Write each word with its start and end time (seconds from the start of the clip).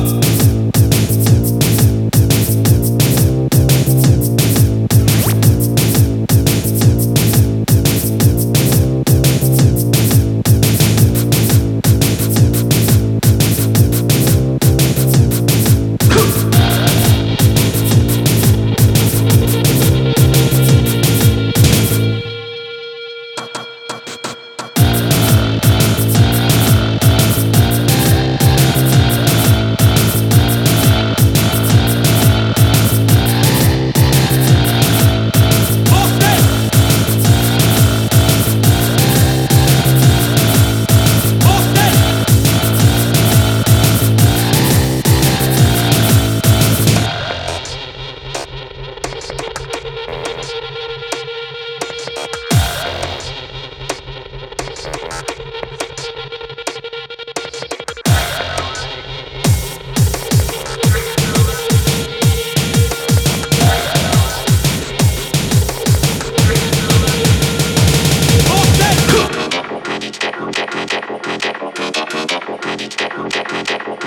It's. 0.00 0.27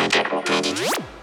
Interno. 0.03 1.20